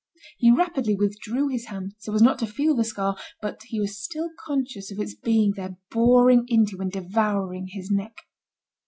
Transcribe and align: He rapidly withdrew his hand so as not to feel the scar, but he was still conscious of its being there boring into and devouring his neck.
He 0.39 0.49
rapidly 0.51 0.95
withdrew 0.95 1.49
his 1.49 1.65
hand 1.67 1.93
so 1.99 2.11
as 2.15 2.23
not 2.23 2.39
to 2.39 2.47
feel 2.47 2.73
the 2.73 2.83
scar, 2.83 3.15
but 3.39 3.61
he 3.67 3.79
was 3.79 4.01
still 4.03 4.31
conscious 4.47 4.91
of 4.91 4.97
its 4.97 5.13
being 5.13 5.51
there 5.55 5.77
boring 5.91 6.45
into 6.47 6.79
and 6.81 6.91
devouring 6.91 7.67
his 7.67 7.91
neck. 7.91 8.15